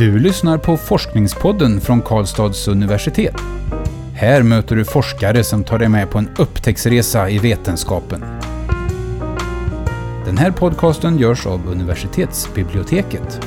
[0.00, 3.34] Du lyssnar på Forskningspodden från Karlstads universitet.
[4.14, 8.20] Här möter du forskare som tar dig med på en upptäcktsresa i vetenskapen.
[10.24, 13.40] Den här podcasten görs av universitetsbiblioteket.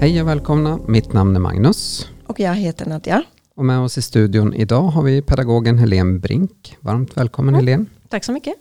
[0.00, 2.08] Hej och välkomna, mitt namn är Magnus.
[2.26, 3.22] Och jag heter Nadja.
[3.54, 6.76] Och med oss i studion idag har vi pedagogen Helene Brink.
[6.80, 7.66] Varmt välkommen mm.
[7.66, 7.84] Helene.
[8.08, 8.54] Tack så mycket.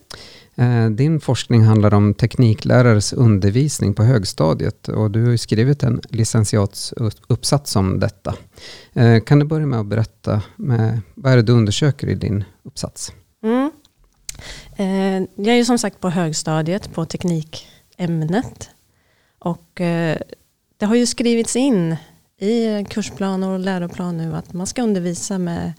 [0.61, 7.75] Eh, din forskning handlar om tekniklärares undervisning på högstadiet och du har skrivit en licentiatsuppsats
[7.75, 8.35] om detta.
[8.93, 12.43] Eh, kan du börja med att berätta med, vad är det du undersöker i din
[12.63, 13.13] uppsats?
[13.43, 13.71] Mm.
[14.75, 18.69] Eh, jag är som sagt på högstadiet på teknikämnet
[19.39, 19.71] och
[20.77, 21.95] det har ju skrivits in
[22.39, 25.73] i kursplaner och läroplan nu att man ska undervisa med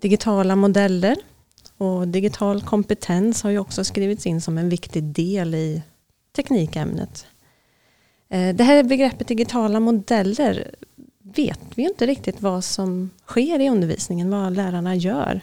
[0.00, 1.16] digitala modeller
[1.80, 5.82] och digital kompetens har ju också skrivits in som en viktig del i
[6.32, 7.26] teknikämnet.
[8.28, 10.74] Eh, det här begreppet digitala modeller
[11.22, 15.40] vet vi inte riktigt vad som sker i undervisningen, vad lärarna gör.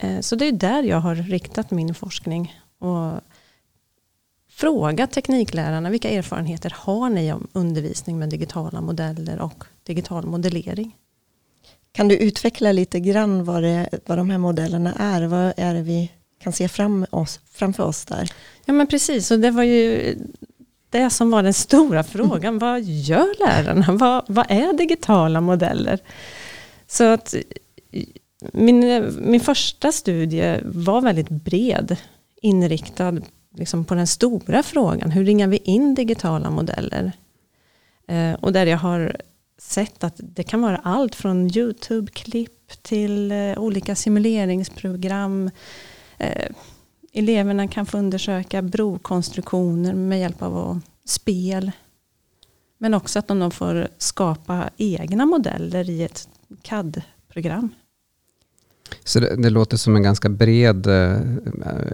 [0.00, 3.20] Eh, så det är där jag har riktat min forskning och
[4.50, 10.96] frågat tekniklärarna vilka erfarenheter har ni om undervisning med digitala modeller och digital modellering?
[11.98, 15.22] Kan du utveckla lite grann vad, det, vad de här modellerna är?
[15.26, 18.32] Vad är det vi kan se fram oss, framför oss där?
[18.64, 20.14] Ja men precis, och det var ju
[20.90, 22.44] det som var den stora frågan.
[22.44, 22.58] Mm.
[22.58, 23.86] Vad gör lärarna?
[23.92, 25.98] Vad, vad är digitala modeller?
[26.86, 27.34] Så att
[28.52, 31.96] min, min första studie var väldigt bred,
[32.42, 33.20] inriktad
[33.56, 35.10] liksom på den stora frågan.
[35.10, 37.12] Hur ringar vi in digitala modeller?
[38.08, 39.16] Eh, och där jag har
[39.58, 45.50] sett att det kan vara allt från YouTube-klipp till eh, olika simuleringsprogram.
[46.18, 46.50] Eh,
[47.12, 51.70] eleverna kan få undersöka brokonstruktioner med hjälp av spel.
[52.78, 56.28] Men också att de får skapa egna modeller i ett
[56.62, 57.70] CAD-program.
[59.04, 61.20] Så det, det, låter som en ganska bred, eh,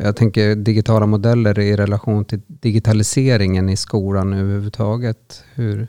[0.02, 5.44] jag tänker digitala modeller i relation till digitaliseringen i skolan överhuvudtaget.
[5.54, 5.88] Hur,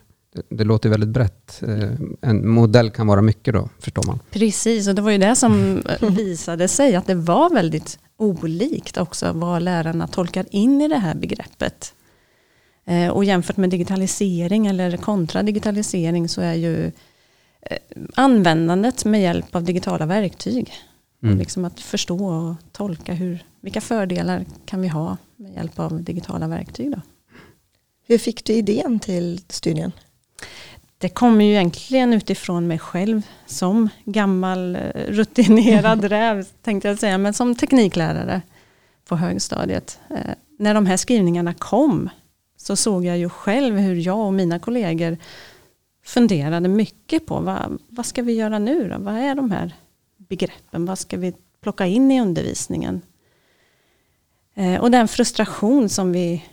[0.50, 1.64] det låter väldigt brett.
[1.68, 1.92] Eh,
[2.22, 4.20] en modell kan vara mycket då, förstår man.
[4.32, 9.32] Precis, och det var ju det som visade sig, att det var väldigt olikt också
[9.34, 11.94] vad lärarna tolkar in i det här begreppet.
[12.86, 16.86] Eh, och jämfört med digitalisering eller kontra digitalisering så är ju
[17.62, 17.78] eh,
[18.16, 20.74] användandet med hjälp av digitala verktyg.
[21.24, 21.38] Mm.
[21.38, 26.48] Liksom att förstå och tolka hur, vilka fördelar kan vi ha med hjälp av digitala
[26.48, 26.92] verktyg.
[26.92, 27.02] Då.
[28.08, 29.92] Hur fick du idén till studien?
[30.98, 37.18] Det kommer ju egentligen utifrån mig själv som gammal eh, rutinerad räv, tänkte jag säga,
[37.18, 38.42] men som tekniklärare
[39.08, 40.00] på högstadiet.
[40.10, 42.10] Eh, när de här skrivningarna kom
[42.58, 45.18] så såg jag ju själv hur jag och mina kollegor
[46.04, 48.98] funderade mycket på vad, vad ska vi göra nu då?
[49.00, 49.74] Vad är de här
[50.18, 50.86] begreppen?
[50.86, 53.02] Vad ska vi plocka in i undervisningen?
[54.54, 56.44] Eh, och den frustration som vi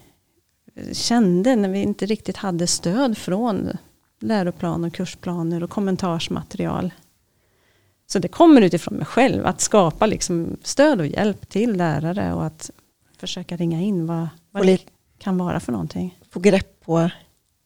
[0.92, 3.70] kände när vi inte riktigt hade stöd från
[4.20, 6.90] läroplan och kursplaner och kommentarsmaterial.
[8.06, 12.44] Så det kommer utifrån mig själv, att skapa liksom stöd och hjälp till lärare och
[12.44, 12.70] att
[13.16, 14.78] försöka ringa in vad, vad det
[15.18, 16.18] kan vara för någonting.
[16.30, 17.10] Få grepp på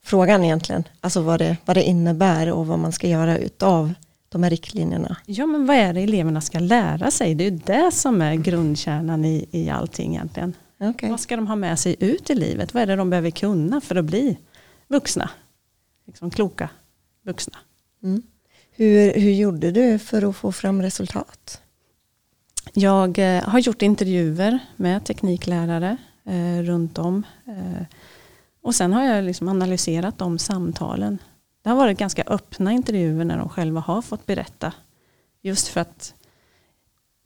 [0.04, 3.94] frågan egentligen, alltså vad det, vad det innebär och vad man ska göra utav
[4.28, 5.16] de här riktlinjerna.
[5.26, 7.34] Ja men vad är det eleverna ska lära sig?
[7.34, 10.54] Det är det som är grundkärnan i, i allting egentligen.
[10.80, 11.10] Okay.
[11.10, 12.74] Vad ska de ha med sig ut i livet?
[12.74, 14.38] Vad är det de behöver kunna för att bli
[14.88, 15.30] vuxna?
[16.06, 16.68] liksom kloka
[17.22, 17.58] vuxna.
[18.02, 18.22] Mm.
[18.70, 21.60] Hur, hur gjorde du för att få fram resultat?
[22.72, 27.22] Jag eh, har gjort intervjuer med tekniklärare eh, runt om.
[27.46, 27.86] Eh,
[28.62, 31.18] och sen har jag liksom analyserat de samtalen.
[31.62, 34.72] Det har varit ganska öppna intervjuer när de själva har fått berätta.
[35.42, 36.14] Just för att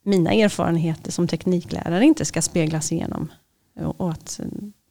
[0.03, 3.31] mina erfarenheter som tekniklärare inte ska speglas igenom.
[3.75, 4.39] Och att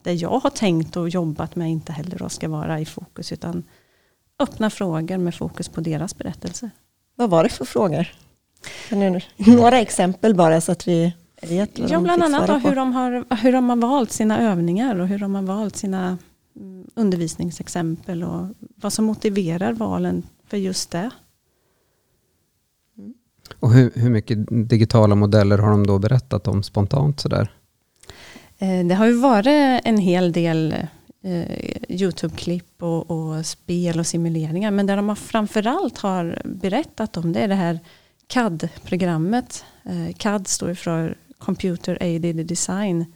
[0.02, 3.32] det jag har tänkt och jobbat med inte heller ska vara i fokus.
[3.32, 3.62] Utan
[4.38, 6.70] öppna frågor med fokus på deras berättelse.
[7.16, 8.06] Vad var det för frågor?
[9.36, 13.52] Några exempel bara så att vi vet vad ja, Bland annat hur, de har, hur
[13.52, 16.18] de har valt sina övningar och hur de har valt sina
[16.56, 21.10] mm, undervisningsexempel och vad som motiverar valen för just det.
[23.60, 24.38] Och hur, hur mycket
[24.68, 27.50] digitala modeller har de då berättat om spontant sådär?
[28.60, 30.72] Eh, det har ju varit en hel del
[31.22, 34.70] eh, YouTube-klipp och, och, spel och simuleringar.
[34.70, 37.78] Men det de har framförallt har berättat om det är det här
[38.26, 39.64] CAD-programmet.
[39.84, 43.12] Eh, CAD står för Computer Aided Design.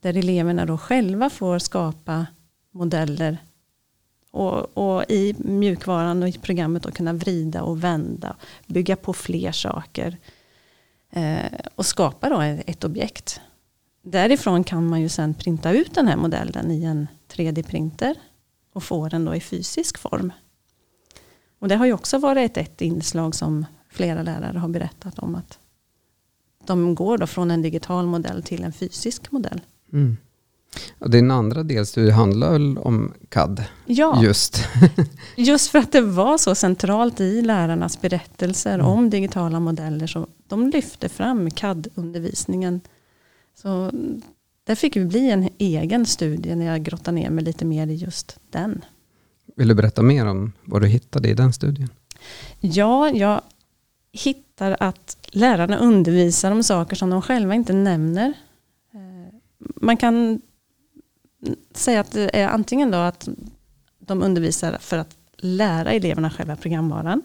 [0.00, 2.26] Där eleverna då själva får skapa
[2.72, 3.38] modeller
[4.30, 8.36] och, och, i mjukvaran och i programmet då kunna vrida och vända,
[8.66, 10.16] bygga på fler saker
[11.74, 13.40] och skapa då ett objekt.
[14.02, 18.14] Därifrån kan man ju sen printa ut den här modellen i en 3D-printer
[18.72, 20.32] och få den då i fysisk form.
[21.58, 25.34] Och det har ju också varit ett, ett inslag som flera lärare har berättat om
[25.34, 25.58] att
[26.66, 29.60] de går då från en digital modell till en fysisk modell.
[29.92, 30.16] Mm.
[30.98, 33.64] Och din andra delstudie handlar väl om CAD?
[33.86, 34.64] Ja, just.
[35.36, 38.86] just för att det var så centralt i lärarnas berättelser mm.
[38.86, 40.06] om digitala modeller.
[40.06, 42.80] Så de lyfte fram CAD-undervisningen.
[43.62, 43.90] Så
[44.64, 47.94] där fick vi bli en egen studie när jag grottade ner mig lite mer i
[47.94, 48.84] just den.
[49.56, 51.88] Vill du berätta mer om vad du hittade i den studien?
[52.60, 53.40] Ja, jag
[54.12, 58.32] hittar att lärarna undervisar om saker som de själva inte nämner.
[58.94, 60.40] Eh, man kan
[61.74, 63.28] säga att det är antingen då att
[63.98, 67.22] de undervisar för att lära eleverna själva programvaran.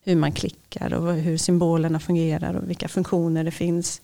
[0.00, 4.00] Hur man klickar och hur symbolerna fungerar och vilka funktioner det finns.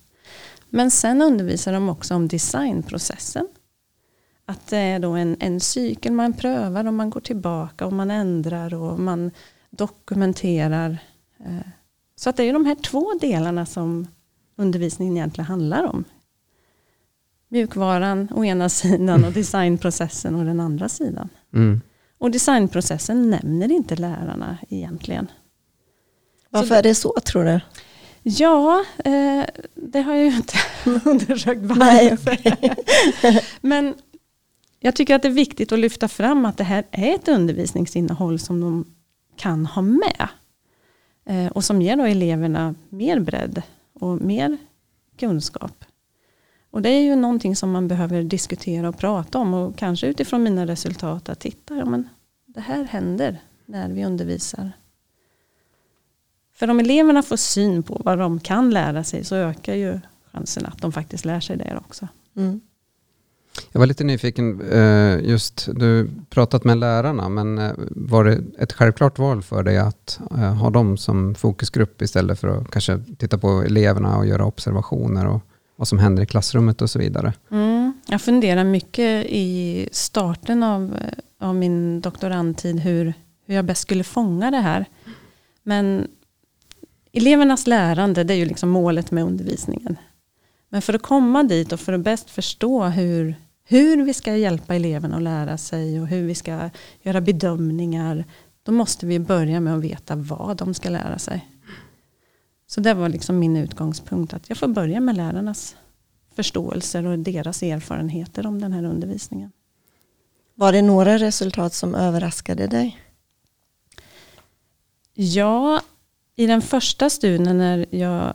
[0.69, 3.47] Men sen undervisar de också om designprocessen.
[4.45, 8.11] Att det är då en, en cykel man prövar och man går tillbaka och man
[8.11, 9.31] ändrar och man
[9.69, 10.97] dokumenterar.
[11.39, 11.67] Eh,
[12.15, 14.07] så att det är de här två delarna som
[14.55, 16.03] undervisningen egentligen handlar om.
[17.47, 21.29] Mjukvaran å ena sidan och designprocessen å den andra sidan.
[21.53, 21.81] Mm.
[22.17, 25.27] Och designprocessen nämner inte lärarna egentligen.
[26.49, 27.59] Varför så, är det så tror du?
[28.23, 29.45] Ja, eh,
[29.75, 30.57] det har jag ju inte
[31.09, 32.37] undersökt varför.
[33.21, 33.39] Okay.
[33.61, 33.95] Men
[34.79, 38.39] jag tycker att det är viktigt att lyfta fram att det här är ett undervisningsinnehåll
[38.39, 38.85] som de
[39.35, 40.27] kan ha med.
[41.25, 43.61] Eh, och som ger då eleverna mer bredd
[43.93, 44.57] och mer
[45.17, 45.85] kunskap.
[46.71, 50.43] Och det är ju någonting som man behöver diskutera och prata om och kanske utifrån
[50.43, 52.09] mina resultat att titta, ja men
[52.45, 54.71] det här händer när vi undervisar.
[56.61, 59.99] För om eleverna får syn på vad de kan lära sig så ökar ju
[60.31, 62.07] chansen att de faktiskt lär sig det också.
[62.37, 62.61] Mm.
[63.71, 68.73] Jag var lite nyfiken, eh, just du pratat med lärarna, men eh, var det ett
[68.73, 73.37] självklart val för dig att eh, ha dem som fokusgrupp istället för att kanske titta
[73.37, 75.41] på eleverna och göra observationer och
[75.75, 77.33] vad som händer i klassrummet och så vidare?
[77.51, 80.97] Mm, jag funderar mycket i starten av,
[81.39, 83.13] av min doktorandtid hur,
[83.45, 84.85] hur jag bäst skulle fånga det här.
[85.63, 86.07] Men
[87.11, 89.97] elevernas lärande, det är ju liksom målet med undervisningen.
[90.69, 94.75] Men för att komma dit och för att bäst förstå hur, hur vi ska hjälpa
[94.75, 96.69] eleverna att lära sig och hur vi ska
[97.01, 98.25] göra bedömningar,
[98.63, 101.47] då måste vi börja med att veta vad de ska lära sig.
[102.67, 105.75] Så det var liksom min utgångspunkt, att jag får börja med lärarnas
[106.35, 109.51] förståelser och deras erfarenheter om den här undervisningen.
[110.55, 112.99] Var det några resultat som överraskade dig?
[115.13, 115.81] Ja,
[116.41, 118.33] i den första studien när jag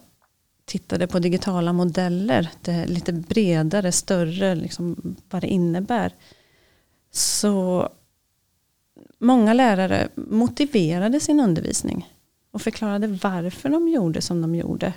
[0.65, 6.13] tittade på digitala modeller, det lite bredare, större, liksom vad det innebär.
[7.11, 7.89] Så
[9.19, 12.09] många lärare motiverade sin undervisning
[12.51, 14.93] och förklarade varför de gjorde som de gjorde.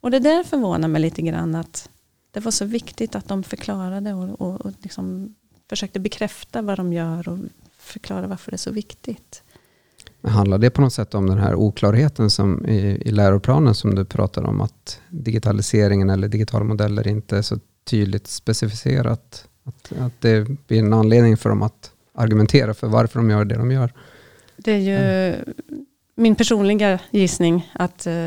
[0.00, 1.88] Och det där förvånar mig lite grann att
[2.30, 5.34] det var så viktigt att de förklarade och, och, och liksom
[5.68, 7.38] försökte bekräfta vad de gör och
[7.78, 9.43] förklara varför det är så viktigt.
[10.26, 14.04] Handlar det på något sätt om den här oklarheten som i, i läroplanen som du
[14.04, 19.48] pratar om, att digitaliseringen eller digitala modeller inte är så tydligt specificerat?
[19.64, 23.54] Att, att det blir en anledning för dem att argumentera för varför de gör det
[23.54, 23.92] de gör?
[24.56, 25.54] Det är ju mm.
[26.14, 28.26] min personliga gissning att eh,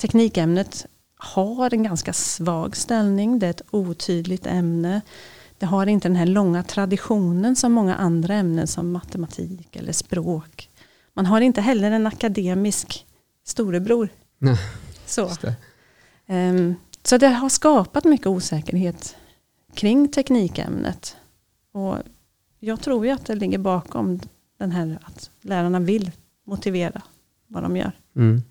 [0.00, 0.86] teknikämnet
[1.16, 3.38] har en ganska svag ställning.
[3.38, 5.00] Det är ett otydligt ämne.
[5.58, 10.69] Det har inte den här långa traditionen som många andra ämnen som matematik eller språk
[11.14, 13.06] man har inte heller en akademisk
[13.44, 14.08] storebror.
[14.38, 14.58] Nej,
[15.06, 15.30] så.
[15.40, 15.54] Det.
[16.34, 19.16] Um, så det har skapat mycket osäkerhet
[19.74, 21.16] kring teknikämnet.
[21.72, 21.96] Och
[22.58, 24.20] jag tror ju att det ligger bakom
[24.58, 26.10] den här att lärarna vill
[26.46, 27.02] motivera
[27.46, 27.92] vad de gör.
[28.16, 28.42] Mm.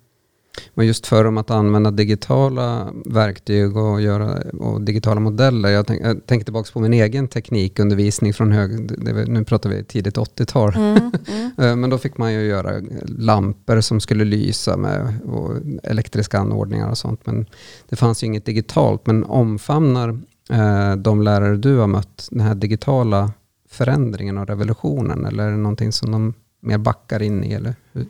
[0.74, 5.70] Men just för dem att använda digitala verktyg och, göra, och digitala modeller.
[5.70, 8.88] Jag, tänk, jag tänker tillbaka på min egen teknikundervisning från hög...
[8.88, 10.76] Det, nu pratar vi tidigt 80-tal.
[10.76, 10.98] Mm,
[11.28, 11.52] mm.
[11.60, 15.52] Eh, men då fick man ju göra lampor som skulle lysa med och
[15.84, 17.26] elektriska anordningar och sånt.
[17.26, 17.46] Men
[17.90, 19.08] det fanns ju inget digitalt.
[19.08, 20.10] Men omfamnar
[20.50, 23.32] eh, de lärare du har mött den här digitala
[23.70, 25.26] förändringen och revolutionen?
[25.26, 27.54] Eller är det någonting som de mer backar in i?
[27.54, 28.06] Eller hur?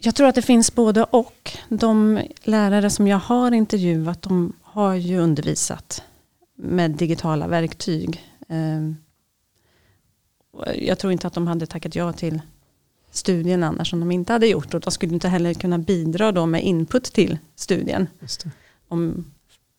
[0.00, 1.50] Jag tror att det finns både och.
[1.68, 6.02] De lärare som jag har intervjuat, de har ju undervisat
[6.56, 8.24] med digitala verktyg.
[8.48, 8.90] Eh,
[10.74, 12.40] jag tror inte att de hade tackat ja till
[13.10, 16.46] studien annars om de inte hade gjort och de skulle inte heller kunna bidra då
[16.46, 18.06] med input till studien.
[18.88, 19.32] Om,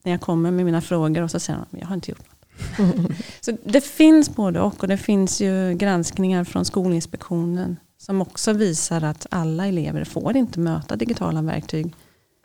[0.03, 3.11] när jag kommer med mina frågor och så säger de jag har inte gjort något.
[3.41, 9.01] så det finns både och och det finns ju granskningar från Skolinspektionen som också visar
[9.03, 11.93] att alla elever får inte möta digitala verktyg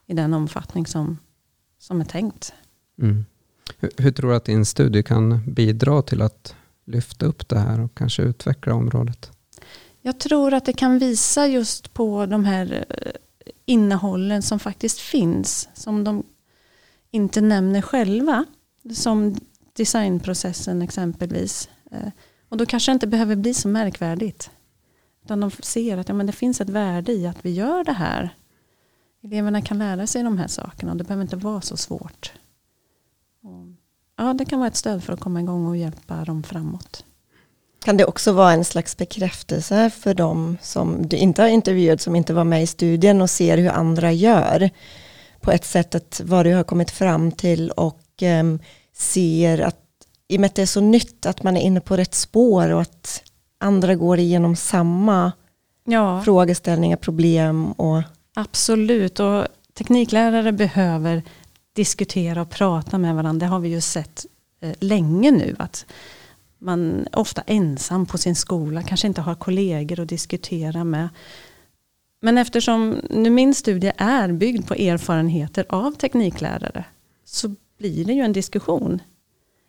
[0.07, 1.19] i den omfattning som,
[1.79, 2.53] som är tänkt.
[3.03, 3.25] Mm.
[3.79, 7.81] Hur, hur, tror du att din studie kan bidra till att lyfta upp det här
[7.81, 9.31] och kanske utveckla området?
[10.01, 13.13] Jag tror att det kan visa just på de här eh,
[13.65, 15.69] innehållen som faktiskt finns.
[15.75, 16.23] Som de
[17.11, 18.45] inte nämner själva.
[18.95, 19.37] Som
[19.73, 21.69] designprocessen exempelvis.
[21.91, 22.09] Eh,
[22.49, 24.51] och då kanske det inte behöver bli så märkvärdigt.
[25.25, 27.93] Utan de ser att ja, men det finns ett värde i att vi gör det
[27.93, 28.37] här.
[29.23, 32.33] Eleverna kan lära sig de här sakerna och det behöver inte vara så svårt.
[34.17, 37.05] ja, det kan vara ett stöd för att komma igång och hjälpa dem framåt.
[37.85, 42.17] Kan det också vara en slags bekräftelse för dem som du inte har intervjuat, som
[42.17, 44.71] inte var med i studien och ser hur andra gör?
[45.41, 48.59] På ett sätt att vad du har kommit fram till och um,
[48.93, 49.81] ser att
[50.29, 52.71] i och med att det är så nytt att man är inne på rätt spår
[52.71, 53.23] och att
[53.65, 55.33] andra går igenom samma
[55.85, 56.23] ja.
[56.23, 58.03] frågeställningar, problem och
[58.35, 61.23] Absolut, och tekniklärare behöver
[61.73, 63.47] diskutera och prata med varandra.
[63.47, 64.27] Det har vi ju sett
[64.61, 65.57] eh, länge nu.
[65.59, 65.87] Att
[66.59, 71.09] man är ofta ensam på sin skola, kanske inte har kollegor att diskutera med.
[72.21, 76.85] Men eftersom nu min studie är byggd på erfarenheter av tekniklärare
[77.25, 79.03] så blir det ju en diskussion.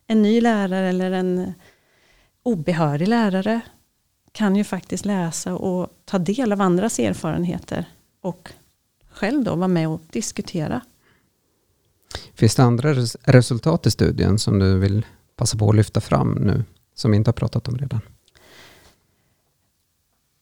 [0.07, 1.53] En ny lärare eller en
[2.43, 3.61] obehörig lärare
[4.35, 7.85] kan ju faktiskt läsa och ta del av andras erfarenheter
[8.21, 8.51] och
[9.11, 10.81] själv då vara med och diskutera.
[12.33, 16.63] Finns det andra resultat i studien som du vill passa på att lyfta fram nu
[16.95, 17.99] som vi inte har pratat om redan?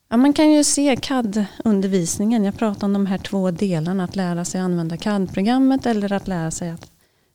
[0.09, 2.43] Ja, man kan ju se CAD-undervisningen.
[2.43, 4.03] Jag pratar om de här två delarna.
[4.03, 6.91] Att lära sig använda CAD-programmet eller att lära sig att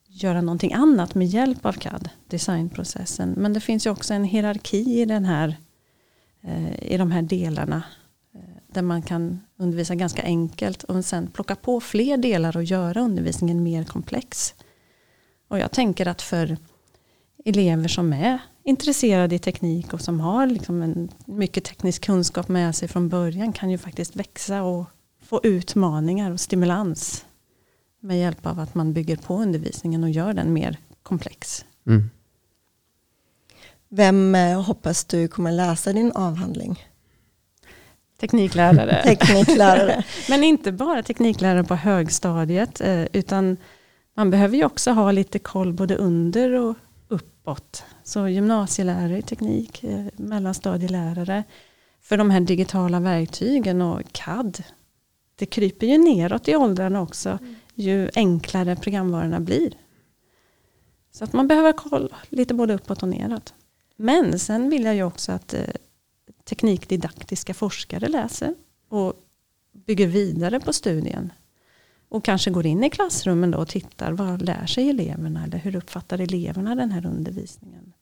[0.07, 3.35] göra någonting annat med hjälp av CAD, designprocessen.
[3.37, 5.57] Men det finns ju också en hierarki i, den här,
[6.43, 7.83] Eh, i de här delarna.
[8.35, 13.01] Eh, där man kan undervisa ganska enkelt och sen plocka på fler delar och göra
[13.01, 14.55] undervisningen mer komplex.
[15.49, 16.57] Och jag tänker att för
[17.45, 22.75] elever som är intresserade i teknik och som har liksom en mycket teknisk kunskap med
[22.75, 24.85] sig från början kan ju faktiskt växa och
[25.23, 27.27] få utmaningar och stimulans
[28.01, 31.65] med hjälp av att man bygger på undervisningen och gör den mer komplex.
[31.87, 32.11] Mm.
[33.89, 36.85] Vem eh, hoppas du kommer läsa din avhandling?
[38.21, 39.03] Tekniklärare.
[39.05, 40.05] tekniklärare.
[40.29, 43.57] Men inte bara tekniklärare på högstadiet eh, utan
[44.15, 46.77] man behöver ju också ha lite koll både under och
[47.09, 47.85] uppåt.
[48.05, 51.45] Så gymnasielärare i teknik, eh, mellanstadielärare.
[52.01, 54.63] För de här digitala verktygen och CAD.
[55.37, 57.39] Det kryper ju neråt i åldrarna också.
[57.75, 59.73] Ju enklare programvarorna blir.
[61.13, 63.55] Så att man behöver koll lite både uppåt och neråt.
[64.01, 65.61] Men sen vill jag ju också att eh,
[66.45, 68.55] teknikdidaktiska forskare läser
[68.89, 69.13] och
[69.73, 71.33] bygger vidare på studien.
[72.09, 75.77] Och kanske går in i klassrummen då och tittar vad lär sig eleverna eller hur
[75.77, 77.93] uppfattar eleverna den här undervisningen.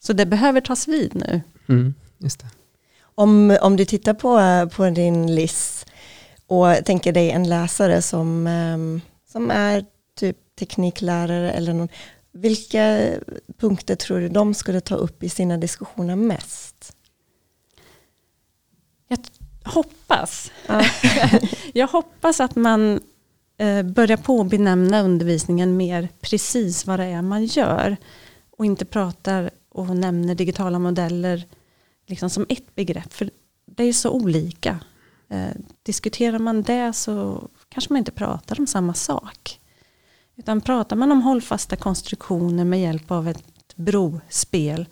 [0.00, 1.40] Så det behöver tas vid nu.
[1.68, 2.46] Mm, just det.
[3.00, 4.40] Om, om du tittar på,
[4.76, 5.86] på din LIS
[6.46, 9.00] och tänker dig en läsare som, ehm,
[9.32, 9.84] som är
[10.14, 11.88] typ tekniklärare eller någon.
[12.32, 13.12] Vilka
[13.58, 16.96] punkter tror du de skulle ta upp i sina diskussioner mest?
[19.08, 19.18] Jag
[19.64, 20.52] hoppas.
[20.66, 20.84] Ja.
[21.72, 23.00] jag hoppas att man
[23.58, 27.96] eh, börjar på att benämna undervisningen mer precis vad det är man gör.
[28.50, 31.44] Och inte pratar och nämner digitala modeller
[32.06, 33.12] liksom som ett begrepp.
[33.12, 33.30] För
[33.66, 34.80] det är så olika.
[35.30, 35.50] Eh,
[35.82, 39.60] diskuterar man det så kanske man inte pratar om samma sak.
[40.38, 44.86] Utan pratar man om hållfasta konstruktioner med hjälp av ett brospel.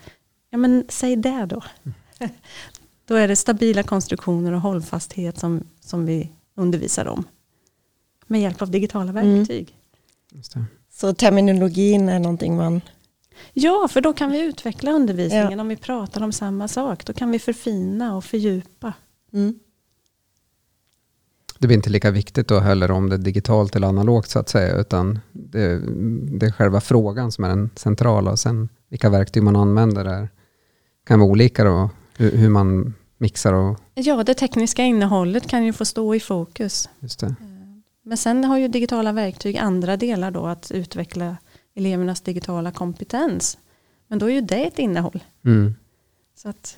[0.50, 1.62] Ja men säg det då.
[1.82, 2.32] Mm.
[3.06, 7.24] då är det stabila konstruktioner och hållfasthet som, som vi undervisar om.
[8.26, 9.38] Med hjälp av digitala mm.
[9.38, 9.76] verktyg.
[10.32, 10.66] Mm.
[10.92, 12.80] Så terminologin är någonting man
[13.52, 15.60] Ja, för då kan vi utveckla undervisningen ja.
[15.60, 17.04] om vi pratar om samma sak.
[17.04, 18.92] Då kan vi förfina och fördjupa.
[19.32, 19.58] Mm.
[21.66, 24.48] Det blir inte lika viktigt då heller om det är digitalt eller analogt så att
[24.48, 25.80] säga, utan det,
[26.38, 30.28] det är själva frågan som är den centrala och sen vilka verktyg man använder där
[31.06, 33.78] kan vara olika då, hur, hur man mixar och...
[33.94, 36.88] Ja, det tekniska innehållet kan ju få stå i fokus.
[37.00, 37.26] Just det.
[37.26, 37.34] Eh,
[38.02, 41.36] men sen har ju digitala verktyg andra delar då att utveckla
[41.74, 43.58] elevernas digitala kompetens.
[44.08, 45.24] Men då är ju det ett innehåll.
[45.44, 45.74] Mm.
[46.36, 46.76] Så att,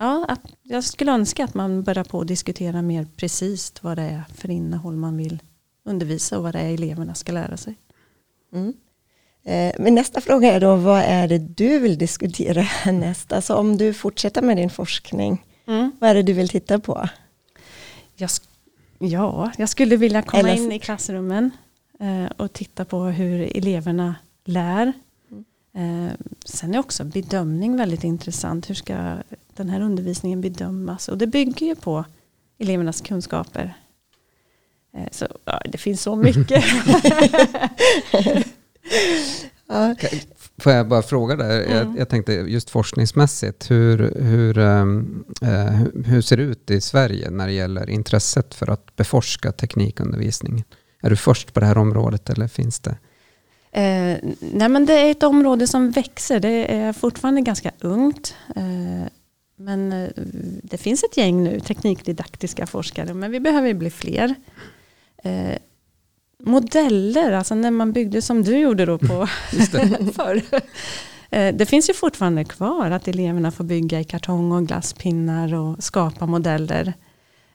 [0.00, 4.02] ja, att jag skulle önska att man börjar på att diskutera mer precis vad det
[4.02, 5.42] är för innehåll man vill
[5.84, 7.74] undervisa och vad det är eleverna ska lära sig.
[8.52, 8.72] Mm.
[9.44, 13.32] Eh, men nästa fråga är då, vad är det du vill diskutera härnäst?
[13.32, 15.92] Alltså om du fortsätter med din forskning, Mm.
[16.00, 17.08] vad är det du vill titta på?
[18.16, 18.30] Jag,
[18.98, 21.50] ja, jag skulle vilja komma Eller- in i klassrummen
[22.00, 24.14] eh, och titta på hur eleverna
[24.44, 24.92] lär.
[25.74, 26.12] Eh,
[26.44, 28.70] sen är också bedömning väldigt intressant.
[28.70, 29.16] Hur ska
[29.56, 31.08] den här undervisningen bedömas?
[31.08, 32.04] Och det bygger ju på
[32.58, 33.76] elevernas kunskaper.
[34.96, 36.64] Eh, så ja, det finns så mycket.
[39.68, 39.94] Ja,
[40.58, 41.62] Får jag bara fråga där?
[41.64, 41.76] Mm.
[41.76, 44.84] Jag, jag tänkte just forskningsmässigt, hur, hur, eh,
[45.42, 50.64] hur- hur ser det ut i Sverige när det gäller intresset för att beforska teknikundervisningen?
[51.02, 52.96] Är du först på det här området eller finns det?
[53.72, 56.40] Eh, nej men det är ett område som växer.
[56.40, 58.34] Det är fortfarande ganska ungt.
[58.56, 59.08] Eh,
[59.56, 60.08] men eh,
[60.62, 63.14] det finns ett gäng nu teknikdidaktiska forskare.
[63.14, 64.34] Men vi behöver bli fler.
[65.22, 65.58] Eh,
[66.42, 69.26] modeller, alltså när man byggde som du gjorde då på
[70.14, 70.42] förr.
[71.30, 75.82] Eh, det finns ju fortfarande kvar att eleverna får bygga i kartong och glasspinnar och
[75.84, 76.94] skapa modeller.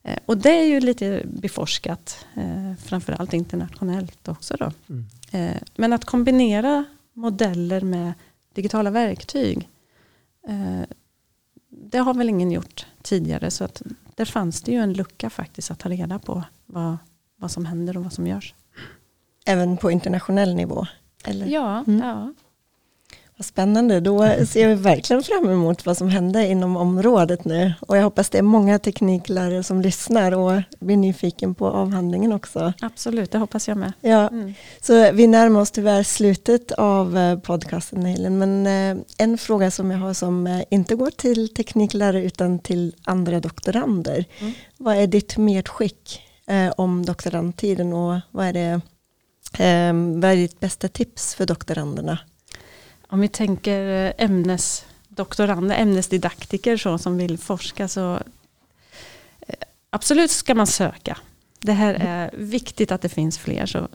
[0.06, 4.72] Eh, och det är ju lite beforskat, eh, framförallt internationellt också då.
[4.90, 5.06] Mm.
[5.32, 8.14] Eh, Men att kombinera modeller med
[8.54, 9.70] digitala verktyg,
[11.70, 13.52] det har väl ingen gjort tidigare.
[13.52, 13.82] Så att
[14.16, 16.98] där fanns det ju en lucka faktiskt att ta reda på vad,
[17.36, 18.54] vad som händer och vad som görs.
[19.46, 20.86] även på internationell nivå?
[21.24, 21.46] Eller?
[21.48, 22.00] Ja, Mm.
[22.08, 22.34] ja.
[23.38, 27.74] Vad spännande, då ser vi verkligen fram emot vad som händer inom området nu.
[27.80, 32.74] Och jag hoppas det är många tekniklärare som lyssnar och blir nyfiken på avhandlingen också.
[32.82, 33.32] absolut.
[33.32, 33.94] Det hoppas jag med.
[34.02, 34.54] Ja, Mm.
[34.82, 39.92] så vi närmar oss tyvärr slutet av eh, podcasten Elin, men eh, en fråga som
[39.92, 44.26] jag har som eh, inte går till tekniklärare utan till andra doktorander.
[44.40, 44.54] Mm.
[44.78, 46.22] Vad är ditt medskick
[46.78, 48.82] om doktorandtiden och vad är, det,
[50.22, 52.20] vad är ditt bästa tips för doktoranderna?
[53.08, 58.14] Om vi tänker eh, ämnesdoktorander, ämnesdidaktiker så, som vill forska så
[59.48, 59.56] eh,
[59.90, 61.18] absolut ska man söka.
[61.60, 63.66] Det här är viktigt att det finns fler.
[63.66, 63.88] Så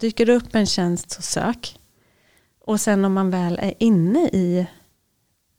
[0.00, 1.78] dyker det upp en tjänst så sök.
[2.64, 4.66] Och sen om man väl är inne i,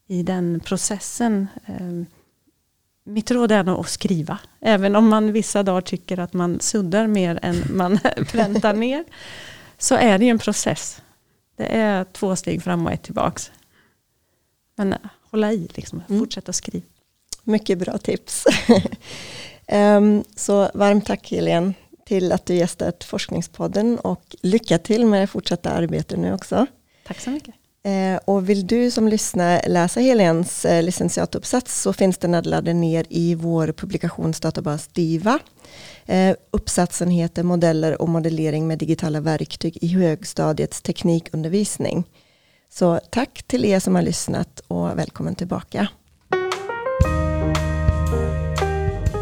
[0.07, 1.47] i den processen.
[1.65, 2.03] Eh,
[3.03, 4.39] mitt råd är nog att skriva.
[4.59, 7.99] Även om man vissa dagar tycker att man suddar mer än man
[8.31, 9.03] präntar ner.
[9.77, 11.01] Så är det ju en process.
[11.59, 13.51] Det är två steg fram och ett tillbaks.
[14.75, 14.99] Men eh,
[15.31, 16.03] hålla i, liksom.
[16.09, 16.19] Mm.
[16.19, 16.85] fortsätta skriva.
[17.43, 18.45] Mycket bra tips.
[19.67, 21.73] Ehm, så varmt tack Helene
[22.05, 26.65] till att du gästat Forskningspodden och lycka till med det fortsatta arbetet nu också.
[27.07, 27.55] Tack så mycket.
[27.83, 33.05] Eh, och vill du som lyssnar läsa Helens eh, licentiatuppsats så finns den laddad ner
[33.09, 35.39] i vår publikationsdatabas DIVA.
[36.05, 42.03] Eh, uppsatsen heter Modeller och modellering med digitala verktyg i högstadiets teknikundervisning.
[42.69, 45.87] Så tack till er som har lyssnat och välkommen tillbaka.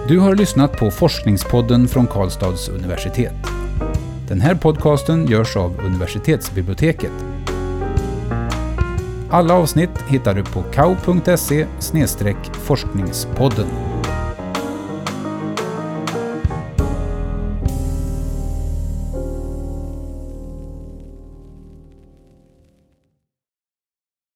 [0.07, 3.35] Du har lyssnat på Forskningspodden från Karlstads universitet.
[4.27, 7.11] Den här podcasten görs av universitetsbiblioteket.
[9.29, 11.67] Alla avsnitt hittar du på kau.se
[12.55, 13.96] forskningspodden.